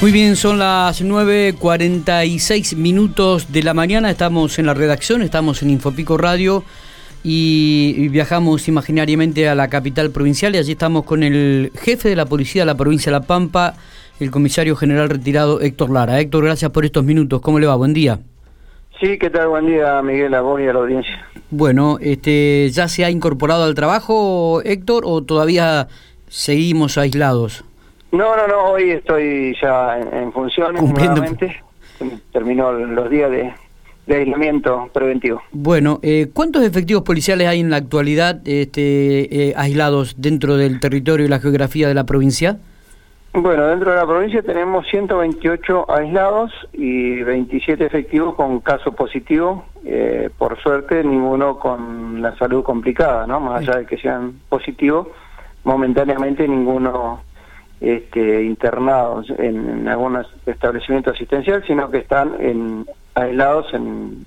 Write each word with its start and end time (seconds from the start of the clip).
Muy 0.00 0.12
bien, 0.12 0.36
son 0.36 0.60
las 0.60 1.04
9.46 1.04 2.76
minutos 2.76 3.50
de 3.52 3.64
la 3.64 3.74
mañana, 3.74 4.08
estamos 4.10 4.60
en 4.60 4.66
la 4.66 4.74
redacción, 4.74 5.22
estamos 5.22 5.60
en 5.64 5.70
Infopico 5.70 6.16
Radio 6.16 6.62
y 7.24 8.06
viajamos 8.06 8.68
imaginariamente 8.68 9.48
a 9.48 9.56
la 9.56 9.66
capital 9.66 10.12
provincial 10.12 10.54
y 10.54 10.58
allí 10.58 10.72
estamos 10.72 11.02
con 11.02 11.24
el 11.24 11.72
jefe 11.74 12.10
de 12.10 12.14
la 12.14 12.26
policía 12.26 12.62
de 12.62 12.66
la 12.66 12.76
provincia 12.76 13.10
de 13.10 13.18
La 13.18 13.26
Pampa, 13.26 13.74
el 14.20 14.30
comisario 14.30 14.76
general 14.76 15.10
retirado 15.10 15.60
Héctor 15.60 15.90
Lara. 15.90 16.20
Héctor, 16.20 16.44
gracias 16.44 16.70
por 16.70 16.84
estos 16.84 17.02
minutos, 17.02 17.40
¿cómo 17.40 17.58
le 17.58 17.66
va? 17.66 17.74
Buen 17.74 17.92
día. 17.92 18.20
Sí, 19.00 19.18
¿qué 19.18 19.30
tal? 19.30 19.48
Buen 19.48 19.66
día, 19.66 20.00
Miguel, 20.02 20.32
a 20.34 20.42
vos 20.42 20.60
y 20.60 20.68
a 20.68 20.72
la 20.72 20.78
audiencia. 20.78 21.26
Bueno, 21.50 21.98
este, 22.00 22.70
¿ya 22.70 22.86
se 22.86 23.04
ha 23.04 23.10
incorporado 23.10 23.64
al 23.64 23.74
trabajo, 23.74 24.62
Héctor, 24.64 25.02
o 25.06 25.24
todavía 25.24 25.88
seguimos 26.28 26.98
aislados? 26.98 27.64
No, 28.10 28.36
no, 28.36 28.46
no, 28.46 28.64
hoy 28.70 28.90
estoy 28.90 29.56
ya 29.60 29.98
en, 29.98 30.32
funciones 30.32 30.82
nuevamente. 30.82 31.62
Terminó 32.32 32.72
los 32.72 33.10
días 33.10 33.30
de, 33.30 33.52
aislamiento 34.14 34.88
preventivo. 34.94 35.42
Bueno, 35.52 35.98
eh, 36.02 36.28
¿cuántos 36.32 36.64
efectivos 36.64 37.02
policiales 37.02 37.46
hay 37.46 37.60
en 37.60 37.70
la 37.70 37.76
actualidad 37.76 38.40
este, 38.46 39.50
eh, 39.50 39.54
aislados 39.56 40.14
dentro 40.16 40.56
del 40.56 40.80
territorio 40.80 41.26
y 41.26 41.28
la 41.28 41.40
geografía 41.40 41.88
de 41.88 41.94
la 41.94 42.04
provincia? 42.04 42.58
Bueno, 43.34 43.66
dentro 43.66 43.90
de 43.90 43.98
la 43.98 44.06
provincia 44.06 44.42
tenemos 44.42 44.86
128 44.88 45.90
aislados 45.90 46.50
y 46.72 47.22
27 47.22 47.84
efectivos 47.84 48.34
con 48.34 48.60
caso 48.60 48.92
positivo. 48.92 49.66
Eh, 49.84 50.30
por 50.38 50.58
suerte, 50.60 51.04
ninguno 51.04 51.58
con 51.58 52.22
la 52.22 52.34
salud 52.36 52.64
complicada, 52.64 53.26
¿no? 53.26 53.38
Más 53.38 53.60
allá 53.60 53.80
de 53.80 53.86
que 53.86 53.98
sean 53.98 54.40
positivos, 54.48 55.08
momentáneamente 55.64 56.48
ninguno 56.48 57.20
este, 57.80 58.42
internados 58.44 59.30
en, 59.38 59.86
algún 59.88 60.18
establecimiento 60.46 61.10
asistencial, 61.10 61.62
sino 61.66 61.90
que 61.90 61.98
están 61.98 62.32
en, 62.40 62.86
aislados 63.14 63.72
en, 63.74 64.26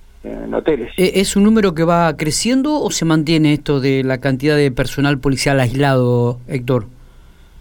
hoteles. 0.53 0.91
¿E-, 0.97 1.19
¿Es 1.19 1.35
un 1.35 1.43
número 1.43 1.73
que 1.73 1.83
va 1.83 2.15
creciendo 2.15 2.79
o 2.79 2.91
se 2.91 3.05
mantiene 3.05 3.53
esto 3.53 3.79
de 3.79 4.03
la 4.03 4.19
cantidad 4.19 4.55
de 4.55 4.71
personal 4.71 5.19
policial 5.19 5.59
aislado, 5.59 6.39
Héctor? 6.47 6.85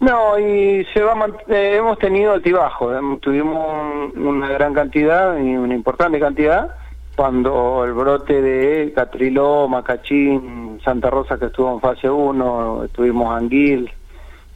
No, 0.00 0.38
y 0.38 0.84
se 0.94 1.02
va 1.02 1.14
eh, 1.48 1.76
hemos 1.76 1.98
tenido 1.98 2.32
altibajo, 2.32 2.90
tuvimos 3.20 4.14
una 4.14 4.48
gran 4.48 4.72
cantidad 4.72 5.36
y 5.36 5.56
una 5.56 5.74
importante 5.74 6.18
cantidad 6.18 6.74
cuando 7.20 7.84
el 7.84 7.92
brote 7.92 8.40
de 8.40 8.92
Catriló, 8.94 9.68
Macachín, 9.68 10.80
Santa 10.82 11.10
Rosa 11.10 11.38
que 11.38 11.46
estuvo 11.46 11.70
en 11.74 11.80
fase 11.80 12.08
1, 12.08 12.84
estuvimos 12.84 13.36
Anguil, 13.36 13.90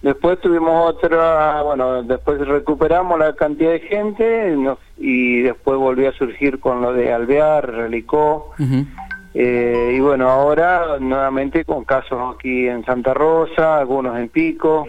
Después 0.05 0.39
tuvimos 0.39 0.91
otra, 0.91 1.63
bueno, 1.63 2.03
después 2.03 2.39
recuperamos 2.47 3.19
la 3.19 3.35
cantidad 3.35 3.71
de 3.71 3.81
gente 3.81 4.55
y 4.99 5.41
después 5.41 5.79
volvió 5.79 6.11
a 6.11 6.13
surgir 6.13 6.61
con 6.61 6.83
lo 6.83 6.93
de 6.93 7.11
Alvear, 7.11 7.73
Relicó. 7.73 8.51
Eh, 9.33 9.95
y 9.97 10.01
bueno, 10.01 10.29
ahora 10.29 10.99
nuevamente 11.01 11.65
con 11.65 11.87
casos 11.87 12.35
aquí 12.37 12.69
en 12.69 12.85
Santa 12.85 13.15
Rosa, 13.15 13.79
algunos 13.79 14.19
en 14.19 14.29
Pico, 14.29 14.87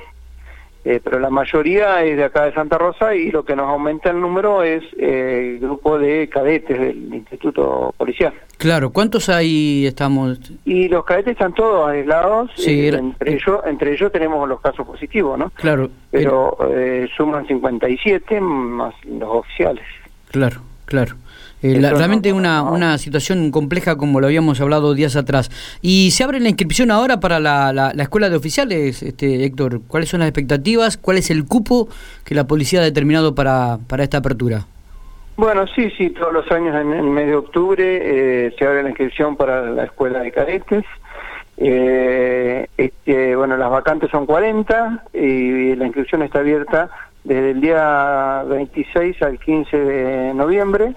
eh, 0.85 1.01
pero 1.03 1.17
la 1.19 1.31
mayoría 1.31 2.03
es 2.03 2.15
de 2.15 2.25
acá 2.25 2.45
de 2.45 2.53
Santa 2.53 2.77
Rosa 2.77 3.15
y 3.15 3.31
lo 3.31 3.43
que 3.43 3.55
nos 3.55 3.67
aumenta 3.67 4.11
el 4.11 4.21
número 4.21 4.61
es 4.61 4.83
eh, 4.99 5.53
el 5.55 5.59
grupo 5.59 5.97
de 5.97 6.29
cadetes 6.29 6.79
del 6.79 7.11
Instituto 7.11 7.91
Policial. 7.97 8.33
Claro, 8.57 8.91
¿cuántos 8.91 9.27
ahí 9.27 9.87
estamos? 9.87 10.39
Y 10.63 10.87
los 10.87 11.03
cadetes 11.03 11.31
están 11.31 11.55
todos 11.55 11.89
aislados, 11.89 12.51
sí, 12.55 12.87
eh, 12.87 12.89
entre, 12.89 13.33
ellos, 13.33 13.61
entre 13.65 13.93
ellos 13.93 14.11
tenemos 14.11 14.47
los 14.47 14.61
casos 14.61 14.85
positivos, 14.85 15.39
¿no? 15.39 15.49
Claro. 15.55 15.89
Pero 16.11 16.55
suman 17.17 17.47
57 17.47 18.39
más 18.39 18.93
los 19.05 19.29
oficiales. 19.29 19.83
Claro, 20.29 20.61
claro. 20.85 21.15
Eh, 21.61 21.79
realmente 21.81 22.31
una, 22.31 22.61
una 22.63 22.97
situación 22.97 23.49
compleja 23.49 23.95
como 23.95 24.19
lo 24.19 24.27
habíamos 24.27 24.61
hablado 24.61 24.93
días 24.93 25.15
atrás. 25.15 25.49
¿Y 25.81 26.11
se 26.11 26.23
abre 26.23 26.39
la 26.39 26.49
inscripción 26.49 26.91
ahora 26.91 27.19
para 27.19 27.39
la, 27.39 27.73
la, 27.73 27.91
escuela 28.03 28.29
de 28.29 28.35
oficiales, 28.35 29.01
este 29.01 29.45
Héctor? 29.45 29.81
¿Cuáles 29.87 30.09
son 30.09 30.19
las 30.19 30.29
expectativas? 30.29 30.97
¿Cuál 30.97 31.17
es 31.17 31.31
el 31.31 31.45
cupo 31.45 31.87
que 32.23 32.35
la 32.35 32.45
policía 32.45 32.81
ha 32.81 32.83
determinado 32.83 33.33
para, 33.33 33.79
para 33.87 34.03
esta 34.03 34.17
apertura? 34.17 34.67
Bueno, 35.37 35.65
sí, 35.67 35.89
sí, 35.97 36.11
todos 36.11 36.31
los 36.31 36.49
años 36.51 36.75
en 36.75 36.93
el 36.93 37.03
mes 37.03 37.27
de 37.27 37.35
octubre 37.35 37.83
eh, 37.83 38.55
se 38.57 38.65
abre 38.65 38.83
la 38.83 38.89
inscripción 38.89 39.35
para 39.35 39.69
la 39.69 39.85
escuela 39.85 40.19
de 40.19 40.31
cadetes. 40.31 40.85
Eh, 41.57 42.67
este, 42.77 43.35
bueno, 43.35 43.57
las 43.57 43.69
vacantes 43.69 44.09
son 44.11 44.25
40 44.25 45.05
y 45.13 45.75
la 45.75 45.85
inscripción 45.85 46.21
está 46.21 46.39
abierta 46.39 46.89
desde 47.23 47.51
el 47.51 47.61
día 47.61 48.43
26 48.47 49.21
al 49.23 49.39
15 49.39 49.77
de 49.77 50.33
noviembre 50.33 50.95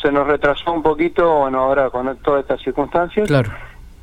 se 0.00 0.12
nos 0.12 0.26
retrasó 0.26 0.72
un 0.72 0.82
poquito, 0.82 1.40
bueno, 1.40 1.60
ahora 1.60 1.90
con 1.90 2.16
todas 2.18 2.42
estas 2.42 2.60
circunstancias. 2.62 3.28
Claro. 3.28 3.50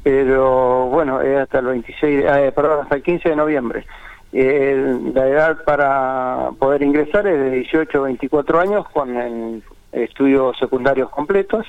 Pero 0.03 0.87
bueno, 0.87 1.21
es 1.21 1.39
hasta 1.39 1.59
el 1.59 1.65
26, 1.65 2.25
eh, 2.25 2.51
perdón, 2.55 2.79
hasta 2.83 2.95
el 2.95 3.03
15 3.03 3.29
de 3.29 3.35
noviembre. 3.35 3.85
Eh, 4.31 4.99
la 5.13 5.27
edad 5.27 5.63
para 5.63 6.49
poder 6.59 6.83
ingresar 6.83 7.27
es 7.27 7.39
de 7.39 7.51
18 7.51 7.97
a 7.97 8.01
24 8.01 8.59
años 8.59 8.87
con 8.89 9.61
estudios 9.91 10.57
secundarios 10.57 11.09
completos. 11.09 11.65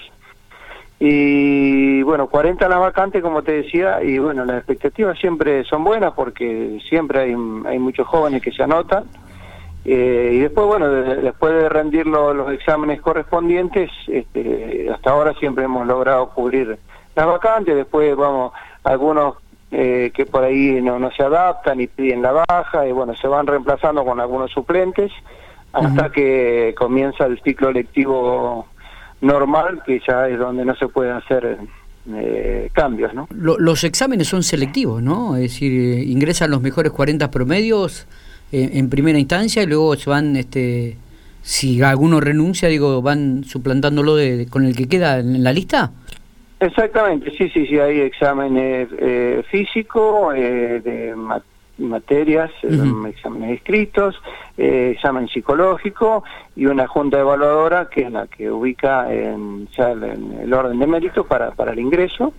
Y 0.99 2.03
bueno, 2.03 2.27
40 2.29 2.69
las 2.69 2.79
vacantes, 2.79 3.23
como 3.23 3.43
te 3.43 3.53
decía, 3.53 4.03
y 4.03 4.19
bueno, 4.19 4.45
las 4.45 4.59
expectativas 4.59 5.19
siempre 5.19 5.65
son 5.65 5.83
buenas 5.83 6.13
porque 6.13 6.79
siempre 6.87 7.21
hay, 7.21 7.35
hay 7.67 7.79
muchos 7.79 8.07
jóvenes 8.07 8.43
que 8.43 8.53
se 8.53 8.63
anotan. 8.63 9.05
Eh, 9.85 10.33
y 10.35 10.39
después, 10.41 10.67
bueno, 10.67 10.89
después 10.89 11.55
de 11.55 11.69
rendir 11.69 12.07
los 12.07 12.53
exámenes 12.53 13.01
correspondientes, 13.01 13.91
este, 14.07 14.89
hasta 14.93 15.11
ahora 15.11 15.33
siempre 15.35 15.65
hemos 15.65 15.87
logrado 15.87 16.29
cubrir 16.31 16.79
las 17.17 17.27
vacantes, 17.27 17.75
después 17.75 18.15
vamos, 18.15 18.53
algunos 18.85 19.37
eh, 19.71 20.11
que 20.15 20.27
por 20.27 20.45
ahí 20.45 20.81
no, 20.83 20.99
no 20.99 21.11
se 21.13 21.23
adaptan 21.23 21.81
y 21.81 21.87
piden 21.87 22.23
la 22.23 22.33
baja, 22.33 22.87
y 22.87 22.93
bueno, 22.93 23.15
se 23.17 23.27
van 23.27 23.47
reemplazando 23.47 24.05
con 24.05 24.21
algunos 24.21 24.51
suplentes 24.51 25.13
hasta 25.73 26.11
que 26.11 26.75
comienza 26.77 27.27
el 27.27 27.41
ciclo 27.43 27.71
lectivo 27.71 28.67
normal, 29.21 29.83
que 29.87 30.01
ya 30.07 30.29
es 30.29 30.39
donde 30.39 30.65
no 30.65 30.75
se 30.75 30.89
pueden 30.89 31.13
hacer 31.13 31.59
eh, 32.13 32.71
cambios, 32.73 33.15
¿no? 33.15 33.29
los 33.31 33.85
exámenes 33.85 34.27
son 34.29 34.43
selectivos, 34.43 35.03
¿no? 35.03 35.37
Es 35.37 35.43
decir, 35.43 36.03
ingresan 36.09 36.51
los 36.51 36.61
mejores 36.61 36.91
40 36.91 37.31
promedios 37.31 38.09
en, 38.53 38.91
primera 38.91 39.19
instancia 39.19 39.63
y 39.63 39.67
luego 39.67 39.97
se 39.97 40.11
van, 40.11 40.37
este, 40.37 40.97
si 41.43 41.83
alguno 41.83 42.21
renuncia, 42.21 42.69
digo, 42.69 43.03
van 43.03 43.45
suplantándolo 43.45 44.17
de, 44.17 44.47
con 44.49 44.65
el 44.65 44.77
que 44.77 44.89
queda 44.89 45.19
en 45.19 45.43
la 45.43 45.53
lista. 45.53 45.93
Exactamente, 46.59 47.31
sí, 47.31 47.49
sí, 47.49 47.67
sí, 47.67 47.79
hay 47.79 48.01
exámenes 48.01 48.89
eh, 48.99 49.43
físico, 49.51 50.33
eh, 50.35 50.81
de 50.81 51.15
materias, 51.81 52.51
eh, 52.63 52.79
exámenes 53.09 53.59
escritos, 53.59 54.21
eh, 54.57 54.93
examen 54.95 55.29
psicológico 55.29 56.23
y 56.55 56.67
una 56.67 56.87
junta 56.87 57.19
evaluadora 57.19 57.89
que 57.89 58.03
es 58.03 58.13
la 58.13 58.27
que 58.27 58.51
ubica 58.51 59.13
en, 59.13 59.67
ya 59.69 59.93
en 59.93 60.39
el 60.43 60.53
orden 60.53 60.79
de 60.79 60.87
mérito 60.87 61.25
para, 61.25 61.53
para 61.53 61.73
el 61.73 61.79
ingreso 61.79 62.33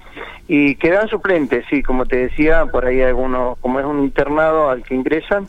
y 0.47 0.75
quedan 0.75 1.07
suplentes, 1.07 1.65
sí, 1.69 1.81
como 1.81 2.05
te 2.05 2.17
decía, 2.17 2.65
por 2.65 2.85
ahí 2.85 3.01
algunos, 3.01 3.57
como 3.59 3.79
es 3.79 3.85
un 3.85 4.03
internado 4.03 4.69
al 4.69 4.83
que 4.83 4.95
ingresan, 4.95 5.47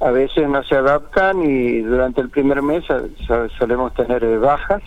a 0.00 0.10
veces 0.10 0.48
no 0.48 0.62
se 0.64 0.76
adaptan 0.76 1.42
y 1.42 1.80
durante 1.80 2.22
el 2.22 2.30
primer 2.30 2.62
mes 2.62 2.84
solemos 3.58 3.92
tener 3.94 4.24
eh, 4.24 4.38
bajas. 4.38 4.82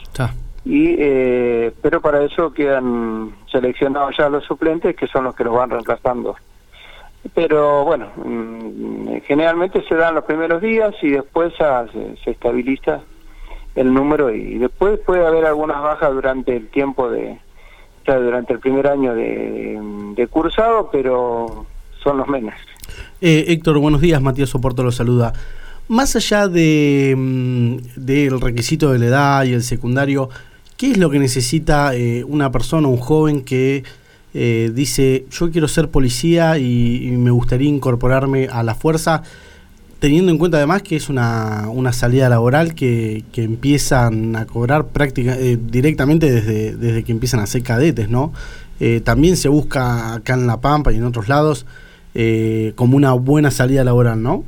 Y, 0.65 0.95
eh, 0.97 1.73
pero 1.81 2.01
para 2.01 2.23
eso 2.23 2.51
quedan 2.51 3.35
seleccionados 3.51 4.15
ya 4.17 4.29
los 4.29 4.43
suplentes 4.45 4.95
que 4.95 5.07
son 5.07 5.25
los 5.25 5.35
que 5.35 5.43
los 5.43 5.53
van 5.53 5.69
reemplazando. 5.69 6.35
Pero 7.33 7.85
bueno, 7.85 8.07
mm, 8.15 9.17
generalmente 9.25 9.83
se 9.87 9.95
dan 9.95 10.15
los 10.15 10.23
primeros 10.23 10.61
días 10.61 10.95
y 11.01 11.11
después 11.11 11.53
se, 11.55 12.31
estabiliza 12.31 13.01
el 13.75 13.93
número 13.93 14.31
y 14.31 14.57
después 14.57 14.99
puede 14.99 15.25
haber 15.25 15.45
algunas 15.45 15.81
bajas 15.81 16.11
durante 16.11 16.55
el 16.55 16.69
tiempo 16.69 17.09
de, 17.09 17.37
durante 18.05 18.53
el 18.53 18.59
primer 18.59 18.87
año 18.87 19.13
de 19.13 20.27
cursado, 20.29 20.89
pero 20.91 21.65
son 22.03 22.17
los 22.17 22.27
menos. 22.27 22.53
Eh, 23.25 23.53
Héctor, 23.53 23.79
buenos 23.79 24.01
días. 24.01 24.21
Matías 24.21 24.49
Soporto 24.49 24.83
lo 24.83 24.91
saluda. 24.91 25.31
Más 25.87 26.13
allá 26.17 26.49
de, 26.49 27.15
mm, 27.17 27.77
del 27.95 28.41
requisito 28.41 28.91
de 28.91 28.99
la 28.99 29.05
edad 29.05 29.43
y 29.45 29.53
el 29.53 29.63
secundario, 29.63 30.29
¿qué 30.75 30.91
es 30.91 30.97
lo 30.97 31.09
que 31.09 31.19
necesita 31.19 31.95
eh, 31.95 32.25
una 32.25 32.51
persona, 32.51 32.89
un 32.89 32.97
joven 32.97 33.45
que 33.45 33.85
eh, 34.33 34.71
dice 34.75 35.23
yo 35.31 35.49
quiero 35.51 35.69
ser 35.69 35.87
policía 35.87 36.57
y, 36.57 37.11
me 37.11 37.31
gustaría 37.31 37.69
incorporarme 37.69 38.49
a 38.51 38.61
la 38.61 38.75
fuerza? 38.75 39.23
Teniendo 39.99 40.29
en 40.29 40.37
cuenta 40.37 40.57
además 40.57 40.81
que 40.81 40.97
es 40.97 41.07
una, 41.07 41.69
una 41.69 41.93
salida 41.93 42.27
laboral 42.27 42.75
que, 42.75 43.23
que 43.31 43.43
empiezan 43.43 44.35
a 44.35 44.45
cobrar 44.45 44.87
práctica, 44.87 45.37
directamente 45.37 46.29
desde, 46.29 46.75
desde 46.75 47.05
que 47.05 47.13
empiezan 47.13 47.39
a 47.39 47.47
ser 47.47 47.63
cadetes, 47.63 48.09
¿no? 48.09 48.33
también 49.05 49.37
se 49.37 49.47
busca 49.47 50.15
acá 50.15 50.33
en 50.33 50.45
La 50.45 50.59
Pampa 50.59 50.91
y 50.91 50.97
en 50.97 51.05
otros 51.05 51.29
lados 51.29 51.65
eh, 52.15 52.73
como 52.75 52.97
una 52.97 53.13
buena 53.13 53.51
salida 53.51 53.83
laboral, 53.83 54.21
¿no? 54.21 54.43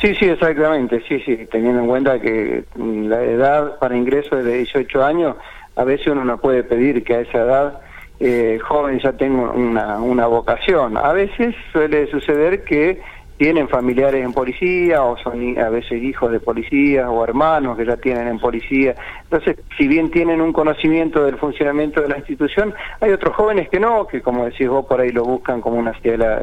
Sí, 0.00 0.14
sí, 0.16 0.26
exactamente, 0.26 1.02
sí, 1.08 1.20
sí, 1.20 1.46
teniendo 1.50 1.80
en 1.80 1.86
cuenta 1.86 2.20
que 2.20 2.64
mm, 2.74 3.06
la 3.06 3.22
edad 3.22 3.78
para 3.78 3.96
ingreso 3.96 4.38
es 4.38 4.44
de 4.44 4.58
18 4.58 5.04
años, 5.04 5.36
a 5.76 5.84
veces 5.84 6.08
uno 6.08 6.24
no 6.24 6.38
puede 6.38 6.64
pedir 6.64 7.04
que 7.04 7.14
a 7.14 7.20
esa 7.20 7.38
edad 7.38 7.80
eh, 8.18 8.58
joven 8.60 8.98
ya 9.00 9.12
tenga 9.12 9.50
una, 9.50 9.98
una 9.98 10.26
vocación. 10.26 10.96
A 10.96 11.12
veces 11.12 11.54
suele 11.72 12.10
suceder 12.10 12.64
que 12.64 13.00
tienen 13.42 13.68
familiares 13.68 14.24
en 14.24 14.32
policía 14.32 15.02
o 15.02 15.18
son 15.18 15.58
a 15.58 15.68
veces 15.68 16.00
hijos 16.00 16.30
de 16.30 16.38
policía 16.38 17.10
o 17.10 17.24
hermanos 17.24 17.76
que 17.76 17.84
ya 17.84 17.96
tienen 17.96 18.28
en 18.28 18.38
policía. 18.38 18.94
Entonces, 19.24 19.56
si 19.76 19.88
bien 19.88 20.12
tienen 20.12 20.40
un 20.40 20.52
conocimiento 20.52 21.24
del 21.24 21.36
funcionamiento 21.38 22.00
de 22.00 22.08
la 22.08 22.18
institución, 22.18 22.72
hay 23.00 23.10
otros 23.10 23.34
jóvenes 23.34 23.68
que 23.68 23.80
no, 23.80 24.06
que 24.06 24.22
como 24.22 24.44
decís 24.44 24.68
vos 24.68 24.86
por 24.86 25.00
ahí 25.00 25.10
lo 25.10 25.24
buscan 25.24 25.60
como 25.60 25.76
una 25.76 25.92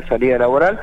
salida 0.10 0.38
laboral. 0.38 0.78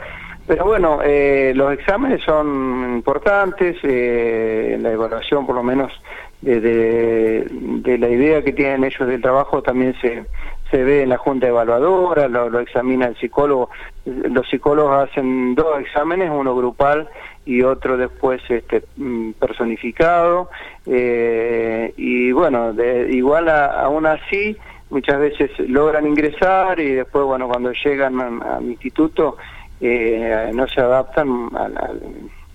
Pero 0.47 0.65
bueno, 0.65 1.01
eh, 1.05 1.53
los 1.55 1.75
exámenes 1.75 2.23
son 2.25 2.95
importantes, 2.95 3.77
eh, 3.83 4.79
la 4.81 4.93
evaluación 4.93 5.45
por 5.45 5.55
lo 5.55 5.63
menos 5.63 5.93
de, 6.41 7.47
de, 7.51 7.99
la 7.99 8.09
idea 8.09 8.43
que 8.43 8.55
tienen 8.55 8.85
ellos 8.85 9.07
del 9.07 9.21
trabajo 9.21 9.61
también 9.61 9.95
se, 10.01 10.25
se 10.71 10.83
ve 10.83 11.03
en 11.03 11.11
la 11.11 11.19
junta 11.19 11.47
evaluadora, 11.47 12.29
lo, 12.29 12.59
examina 12.61 13.07
el 13.07 13.17
psicólogo. 13.17 13.71
Los 14.05 14.49
psicólogos 14.49 15.09
hacen 15.09 15.55
dos 15.55 15.81
exámenes, 15.81 16.31
uno 16.31 16.57
grupal 16.57 17.09
y 17.45 17.63
otro 17.63 17.97
después 17.97 18.43
este, 18.49 18.83
mm, 18.97 19.33
personificado. 19.33 20.51
Eh, 20.87 21.93
y 21.97 22.33
bueno, 22.33 22.73
de, 22.73 23.09
igual 23.13 23.49
a, 23.49 23.83
aún 23.83 24.07
así, 24.07 24.57
muchas 24.91 25.19
veces 25.21 25.51
logran 25.59 26.07
ingresar 26.07 26.81
y 26.81 26.95
después, 26.95 27.25
bueno, 27.25 27.49
cuando 27.49 27.73
llegan 27.73 28.43
al 28.43 28.65
instituto 28.65 29.37
eh, 29.81 30.51
no 30.55 30.67
se 30.69 30.81
adaptan 30.81 31.51
al, 31.55 31.77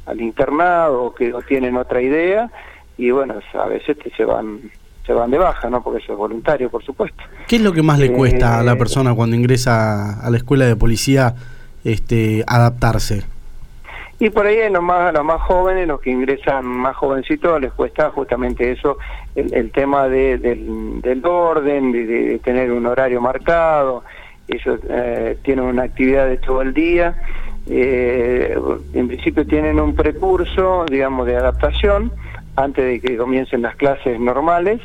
al, 0.06 0.22
internado 0.22 1.04
o 1.04 1.16
que 1.16 1.34
tienen 1.48 1.78
otra 1.78 2.02
idea 2.02 2.50
y 2.98 3.12
bueno, 3.12 3.36
a 3.54 3.68
veces 3.68 3.98
se 4.16 4.26
van 4.26 4.72
se 5.12 5.20
van 5.20 5.30
de 5.30 5.38
baja, 5.38 5.70
¿no? 5.70 5.84
Porque 5.84 6.02
eso 6.02 6.14
es 6.14 6.18
voluntario, 6.18 6.70
por 6.70 6.84
supuesto. 6.84 7.22
¿Qué 7.48 7.58
es 7.58 7.62
lo 7.62 7.74
que 7.74 7.84
más 7.84 8.00
le 8.00 8.14
cuesta 8.14 8.60
a 8.60 8.64
la 8.64 8.74
eh, 8.74 8.76
persona 8.78 9.14
cuando 9.14 9.36
ingresa 9.36 10.22
a 10.22 10.30
la 10.30 10.38
escuela 10.38 10.66
de 10.66 10.78
policía 10.78 11.36
este, 11.84 12.46
adaptarse? 12.48 13.24
Y 14.20 14.30
por 14.30 14.46
ahí 14.46 14.58
los 14.72 14.82
más, 14.82 15.14
los 15.14 15.26
más 15.26 15.42
jóvenes, 15.42 15.88
los 15.88 16.00
que 16.00 16.12
ingresan 16.12 16.66
más 16.66 16.96
jovencitos, 16.96 17.60
les 17.60 17.74
cuesta 17.74 18.12
justamente 18.12 18.72
eso, 18.72 19.00
el, 19.36 19.72
tema 19.72 20.08
de, 20.08 20.38
del, 20.38 21.26
orden, 21.26 21.92
de, 21.92 22.40
tener 22.42 22.72
un 22.72 22.86
horario 22.86 23.20
marcado, 23.20 24.04
ellos 24.48 24.80
eh, 24.90 25.38
tienen 25.44 25.66
una 25.66 25.84
actividad 25.84 26.28
de 26.28 26.38
todo 26.38 26.62
el 26.62 26.74
día, 26.74 27.16
eh, 27.68 28.56
en 28.94 29.08
principio 29.08 29.46
tienen 29.46 29.80
un 29.80 29.96
precurso, 29.96 30.86
digamos, 30.90 31.26
de 31.26 31.36
adaptación, 31.36 32.12
antes 32.56 32.86
de 32.86 33.00
que 33.00 33.18
comiencen 33.18 33.62
las 33.62 33.76
clases 33.76 34.20
normales, 34.20 34.82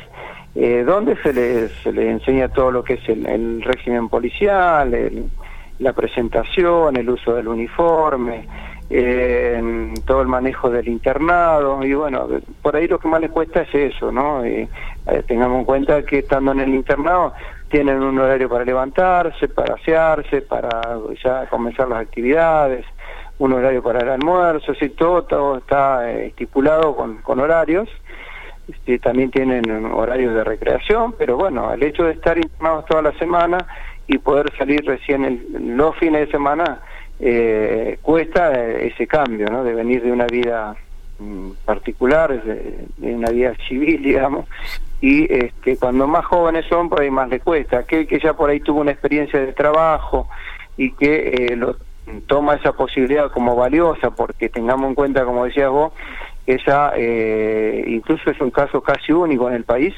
eh, 0.59 0.83
donde 0.83 1.15
se 1.17 1.31
les, 1.33 1.71
se 1.83 1.91
les 1.91 2.07
enseña 2.07 2.49
todo 2.49 2.71
lo 2.71 2.83
que 2.83 2.95
es 2.95 3.09
el, 3.09 3.61
régimen 3.61 4.09
policial, 4.09 4.91
la 5.77 5.93
presentación, 5.93 6.97
el 6.97 7.07
uso 7.07 7.35
del 7.35 7.47
uniforme, 7.47 8.47
eh, 8.89 9.93
todo 10.03 10.23
el 10.23 10.27
manejo 10.27 10.71
del 10.71 10.87
internado 10.87 11.83
y 11.83 11.93
bueno, 11.93 12.27
por 12.63 12.75
ahí 12.75 12.87
lo 12.87 12.97
que 12.97 13.07
más 13.07 13.21
les 13.21 13.29
cuesta 13.29 13.61
es 13.61 13.93
eso, 13.93 14.11
¿no? 14.11 14.43
Eh, 14.43 14.67
tengamos 15.27 15.59
en 15.59 15.65
cuenta 15.65 16.01
que 16.03 16.19
estando 16.19 16.53
en 16.53 16.61
el 16.61 16.73
internado 16.73 17.33
tienen 17.69 18.01
un 18.01 18.17
horario 18.17 18.49
para 18.49 18.65
levantarse, 18.65 19.49
para 19.49 19.75
asearse, 19.75 20.41
para 20.41 20.81
ya 21.23 21.45
comenzar 21.51 21.87
las 21.87 22.01
actividades, 22.01 22.83
un 23.37 23.53
horario 23.53 23.83
para 23.83 23.99
el 23.99 24.09
almuerzo, 24.09 24.73
sí, 24.73 24.89
todo, 24.89 25.21
todo 25.25 25.57
está 25.59 26.11
eh, 26.11 26.27
estipulado 26.27 26.95
con, 26.95 27.17
con 27.17 27.39
horarios. 27.39 27.87
Este, 28.67 28.99
también 28.99 29.31
tienen 29.31 29.63
horarios 29.85 30.33
de 30.33 30.43
recreación, 30.43 31.13
pero 31.17 31.37
bueno, 31.37 31.73
el 31.73 31.81
hecho 31.83 32.03
de 32.03 32.11
estar 32.11 32.37
internados 32.37 32.85
toda 32.85 33.01
la 33.01 33.13
semana 33.13 33.65
y 34.07 34.17
poder 34.17 34.51
salir 34.57 34.85
recién 34.85 35.23
el, 35.23 35.77
los 35.77 35.95
fines 35.97 36.27
de 36.27 36.31
semana 36.31 36.81
eh, 37.19 37.97
cuesta 38.01 38.53
eh, 38.53 38.87
ese 38.87 39.07
cambio, 39.07 39.47
¿no? 39.49 39.63
De 39.63 39.73
venir 39.73 40.03
de 40.03 40.11
una 40.11 40.27
vida 40.27 40.75
mm, 41.19 41.51
particular, 41.65 42.43
de, 42.43 42.87
una 43.13 43.29
vida 43.29 43.53
civil, 43.67 44.01
digamos, 44.03 44.45
y 44.99 45.31
este, 45.31 45.77
cuando 45.77 46.07
más 46.07 46.25
jóvenes 46.25 46.65
son, 46.67 46.89
por 46.89 47.01
ahí 47.01 47.11
más 47.11 47.29
les 47.29 47.41
cuesta. 47.43 47.79
Aquel 47.79 48.07
que 48.07 48.19
ya 48.19 48.33
por 48.33 48.49
ahí 48.49 48.59
tuvo 48.59 48.81
una 48.81 48.91
experiencia 48.91 49.39
de 49.39 49.53
trabajo 49.53 50.27
y 50.75 50.91
que 50.91 51.47
eh, 51.49 51.55
lo 51.55 51.75
toma 52.25 52.55
esa 52.55 52.71
posibilidad 52.73 53.31
como 53.31 53.55
valiosa, 53.55 54.11
porque 54.11 54.49
tengamos 54.49 54.89
en 54.89 54.95
cuenta, 54.95 55.25
como 55.25 55.45
decías 55.45 55.69
vos, 55.69 55.93
esa 56.47 56.93
eh, 56.95 57.83
incluso 57.87 58.31
es 58.31 58.39
un 58.39 58.51
caso 58.51 58.81
casi 58.81 59.11
único 59.11 59.49
en 59.49 59.55
el 59.55 59.65
país, 59.65 59.93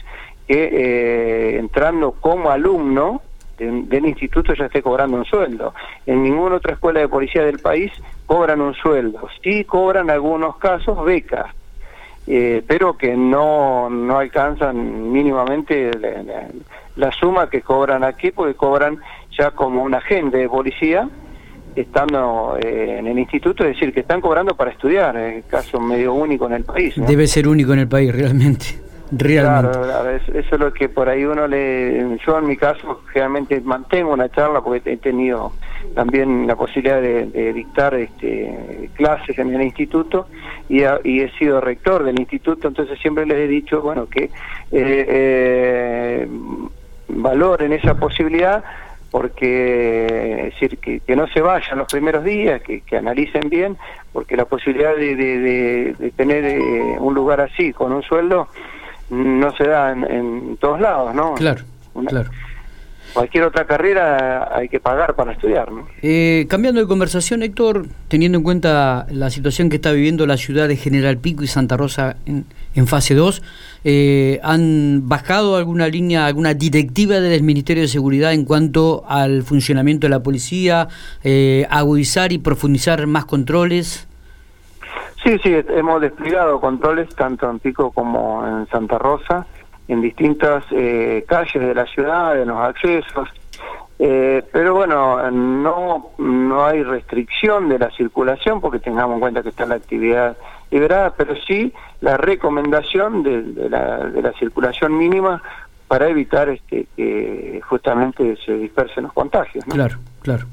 que 0.48 0.64
eh, 0.64 1.60
entrando 1.60 2.12
como 2.12 2.50
alumno 2.50 3.22
del 3.60 4.06
instituto 4.06 4.54
ya 4.54 4.66
esté 4.66 4.82
cobrando 4.82 5.18
un 5.18 5.26
sueldo. 5.26 5.74
En 6.06 6.24
ninguna 6.24 6.56
otra 6.56 6.74
escuela 6.74 7.02
de 7.02 7.08
policía 7.08 7.44
del 7.44 7.60
país 7.60 7.92
cobran 8.26 8.62
un 8.62 8.74
sueldo. 8.74 9.28
Sí 9.44 9.66
cobran 9.66 10.10
algunos 10.10 10.58
casos 10.58 11.04
becas, 11.04 11.54
eh, 12.26 12.64
pero 12.66 12.98
que 12.98 13.16
no, 13.16 13.90
no 13.90 14.18
alcanzan 14.18 15.12
mínimamente 15.12 15.92
la, 16.00 16.48
la, 16.96 17.12
suma 17.12 17.50
que 17.50 17.62
cobran 17.62 18.04
aquí, 18.04 18.32
porque 18.32 18.56
cobran 18.56 19.00
ya 19.38 19.52
como 19.52 19.84
un 19.84 19.94
agente 19.94 20.38
de 20.38 20.48
policía 20.48 21.10
estando 21.76 22.58
eh, 22.62 22.98
en 23.00 23.08
el 23.08 23.20
instituto, 23.20 23.64
es 23.64 23.74
decir, 23.74 23.94
que 23.94 24.02
están 24.02 24.22
cobrando 24.22 24.56
para 24.56 24.72
estudiar, 24.72 25.16
es 25.18 25.46
caso 25.46 25.80
medio 25.80 26.14
único 26.14 26.46
en 26.48 26.54
el 26.54 26.64
país. 26.64 26.94
Debe 26.98 27.28
ser 27.28 27.48
único 27.48 27.74
en 27.74 27.80
el 27.80 27.88
país, 27.88 28.14
realmente. 28.14 28.66
Realmente. 29.12 29.80
Claro, 29.80 30.10
eso 30.12 30.56
es 30.56 30.60
lo 30.60 30.72
que 30.72 30.88
por 30.88 31.10
ahí 31.10 31.26
uno 31.26 31.48
le... 31.48 32.20
Yo 32.26 32.38
en 32.38 32.46
mi 32.46 32.56
caso 32.56 33.02
generalmente 33.12 33.60
mantengo 33.62 34.14
una 34.14 34.30
charla 34.30 34.62
porque 34.62 34.94
he 34.94 34.98
tenido 34.98 35.52
también 35.96 36.46
la 36.46 36.56
posibilidad 36.56 37.02
de, 37.02 37.54
dictar 37.54 37.96
este, 37.96 38.90
clases 38.94 39.38
en 39.40 39.56
el 39.56 39.64
instituto 39.64 40.28
y, 40.68 40.82
he 40.84 41.32
sido 41.40 41.60
rector 41.60 42.04
del 42.04 42.20
instituto, 42.20 42.68
entonces 42.68 43.00
siempre 43.00 43.26
les 43.26 43.38
he 43.38 43.48
dicho, 43.48 43.82
bueno, 43.82 44.08
que 44.08 44.26
eh, 44.26 44.30
eh, 44.72 46.28
valoren 47.08 47.74
esa 47.74 47.96
posibilidad 47.96 48.64
porque 49.12 50.48
es 50.48 50.60
decir 50.60 50.78
que, 50.78 51.16
no 51.16 51.28
se 51.28 51.42
vayan 51.42 51.78
los 51.78 51.88
primeros 51.88 52.24
días, 52.24 52.62
que, 52.62 52.84
analicen 52.96 53.50
bien, 53.50 53.78
porque 54.14 54.36
la 54.36 54.46
posibilidad 54.46 54.96
de, 54.96 56.12
tener 56.16 56.46
eh, 56.46 56.60
un 57.00 57.14
lugar 57.14 57.42
así 57.42 57.74
con 57.74 57.92
un 57.92 58.04
sueldo 58.04 58.48
no 59.10 59.52
se 59.56 59.68
da 59.68 59.92
en, 59.92 60.58
todos 60.58 60.80
lados, 60.80 61.14
¿no? 61.16 61.34
Claro, 61.36 61.64
claro 62.08 62.30
cualquier 63.14 63.44
otra 63.44 63.66
carrera 63.66 64.50
hay 64.56 64.70
que 64.70 64.80
pagar 64.80 65.16
para 65.16 65.34
estudiar. 65.34 65.72
¿no? 65.72 65.88
Eh, 66.02 66.46
cambiando 66.50 66.82
de 66.82 66.88
conversación, 66.88 67.44
Héctor, 67.44 67.88
teniendo 68.08 68.38
en 68.38 68.44
cuenta 68.44 69.06
la 69.10 69.30
situación 69.30 69.70
que 69.70 69.78
está 69.78 69.92
viviendo 69.92 70.26
la 70.26 70.38
ciudad 70.38 70.68
de 70.68 70.76
General 70.76 71.18
Pico 71.18 71.44
y 71.44 71.48
Santa 71.48 71.78
Rosa 71.78 72.18
en, 72.26 72.46
fase 72.88 73.14
2, 73.14 73.42
eh, 73.84 74.40
¿han 74.42 75.10
bajado 75.10 75.58
alguna 75.58 75.88
línea, 75.88 76.26
alguna 76.26 76.54
directiva 76.54 77.20
del 77.20 77.44
Ministerio 77.44 77.84
de 77.84 77.90
Seguridad 77.90 78.34
en 78.34 78.46
cuanto 78.46 79.04
al 79.08 79.44
funcionamiento 79.44 80.08
de 80.08 80.12
la 80.12 80.24
policía, 80.24 80.88
eh, 81.24 81.68
agudizar 81.70 82.32
y 82.32 82.38
profundizar 82.38 83.06
más 83.06 83.26
controles? 83.26 84.08
Sí, 85.24 85.38
sí, 85.44 85.54
hemos 85.70 86.00
desplegado 86.02 86.62
controles 86.62 87.10
tanto 87.16 87.50
en 87.50 87.60
Pico 87.60 87.92
como 87.92 88.48
en 88.48 88.68
Santa 88.68 88.98
Rosa 88.98 89.46
en 89.90 90.02
distintas 90.02 90.64
eh, 90.72 91.26
calles 91.28 91.62
de 91.62 91.74
la 91.74 91.86
ciudad, 91.88 92.40
en 92.40 92.48
los 92.48 92.60
accesos. 92.60 93.28
Eh, 93.98 94.44
pero 94.54 94.76
bueno, 94.76 95.30
no, 95.30 96.12
no 96.18 96.66
hay 96.66 96.84
restricción 96.84 97.68
de 97.68 97.80
la 97.80 97.92
circulación 97.92 98.62
porque 98.62 98.80
tengamos 98.80 99.16
en 99.16 99.20
cuenta 99.20 99.44
que 99.44 99.50
está 99.50 99.66
la 99.66 99.76
actividad 99.76 100.38
liberada, 100.72 101.14
pero 101.18 101.36
sí 101.46 101.74
la 102.00 102.16
recomendación 102.16 103.24
de, 103.24 103.70
la, 103.70 104.06
de 104.06 104.22
la 104.22 104.32
circulación 104.34 104.98
mínima 104.98 105.42
para 105.88 106.08
evitar 106.08 106.48
este, 106.50 106.86
que 106.96 107.60
justamente 107.68 108.38
se 108.46 108.54
dispersen 108.54 109.04
los 109.04 109.14
contagios. 109.14 109.66
Claro, 109.66 109.98
claro. 110.22 110.46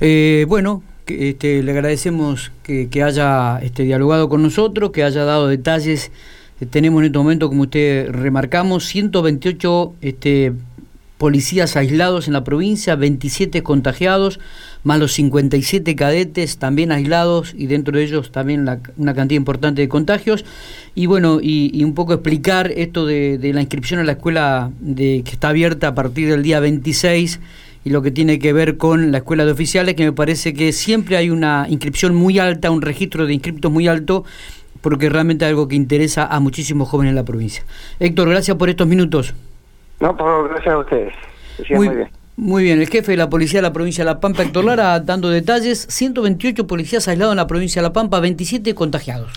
Eh, 0.00 0.44
bueno, 0.48 0.82
este, 1.06 1.62
le 1.62 1.70
agradecemos 1.70 2.50
que, 2.64 2.90
que 2.90 3.02
haya 3.04 3.60
este, 3.62 3.84
dialogado 3.84 4.28
con 4.28 4.42
nosotros, 4.42 4.90
que 4.90 5.04
haya 5.04 5.24
dado 5.24 5.46
detalles 5.46 6.10
tenemos 6.70 7.00
en 7.00 7.06
este 7.06 7.18
momento, 7.18 7.48
como 7.48 7.62
usted 7.62 8.10
remarcamos, 8.10 8.86
128 8.86 9.94
este, 10.00 10.52
policías 11.18 11.76
aislados 11.76 12.26
en 12.26 12.32
la 12.32 12.44
provincia, 12.44 12.96
27 12.96 13.62
contagiados, 13.62 14.40
más 14.82 14.98
los 14.98 15.12
57 15.12 15.96
cadetes 15.96 16.58
también 16.58 16.92
aislados 16.92 17.54
y 17.56 17.66
dentro 17.66 17.96
de 17.96 18.04
ellos 18.04 18.30
también 18.30 18.68
una 18.96 19.14
cantidad 19.14 19.38
importante 19.38 19.82
de 19.82 19.88
contagios. 19.88 20.44
Y 20.94 21.06
bueno, 21.06 21.38
y, 21.40 21.82
un 21.82 21.94
poco 21.94 22.14
explicar 22.14 22.70
esto 22.72 23.06
de, 23.06 23.38
la 23.54 23.60
inscripción 23.60 24.00
a 24.00 24.04
la 24.04 24.12
escuela 24.12 24.70
de, 24.80 25.22
que 25.24 25.32
está 25.32 25.48
abierta 25.48 25.88
a 25.88 25.94
partir 25.94 26.28
del 26.28 26.42
día 26.42 26.60
26 26.60 27.40
y 27.86 27.90
lo 27.90 28.02
que 28.02 28.10
tiene 28.10 28.38
que 28.38 28.52
ver 28.52 28.76
con 28.76 29.12
la 29.12 29.18
escuela 29.18 29.44
de 29.44 29.52
oficiales, 29.52 29.94
que 29.94 30.04
me 30.04 30.12
parece 30.12 30.54
que 30.54 30.72
siempre 30.72 31.16
hay 31.16 31.30
una 31.30 31.66
inscripción 31.68 32.14
muy 32.14 32.38
alta, 32.38 32.70
un 32.70 32.82
registro 32.82 33.26
de 33.26 33.34
inscriptos 33.34 33.70
muy 33.70 33.88
alto, 33.88 34.24
porque 34.84 35.08
realmente 35.08 35.46
es 35.46 35.48
algo 35.48 35.66
que 35.66 35.76
interesa 35.76 36.26
a 36.26 36.40
muchísimos 36.40 36.90
jóvenes 36.90 37.12
en 37.12 37.16
la 37.16 37.24
provincia. 37.24 37.64
Héctor, 37.98 38.28
gracias 38.28 38.54
por 38.58 38.68
estos 38.68 38.86
minutos. 38.86 39.34
No, 39.98 40.14
por 40.14 40.50
gracias 40.50 40.74
a 40.74 40.78
ustedes. 40.78 41.14
Muy, 41.70 41.86
muy 41.86 41.96
bien. 41.96 42.10
Muy 42.36 42.62
bien, 42.64 42.80
el 42.82 42.88
jefe 42.88 43.12
de 43.12 43.16
la 43.16 43.30
policía 43.30 43.60
de 43.60 43.62
la 43.62 43.72
provincia 43.72 44.04
de 44.04 44.10
La 44.10 44.20
Pampa, 44.20 44.42
Héctor 44.42 44.66
Lara, 44.66 45.00
dando 45.00 45.30
detalles, 45.30 45.86
128 45.88 46.66
policías 46.66 47.08
aislados 47.08 47.32
en 47.32 47.38
la 47.38 47.46
provincia 47.46 47.80
de 47.80 47.88
La 47.88 47.94
Pampa, 47.94 48.20
27 48.20 48.74
contagiados. 48.74 49.32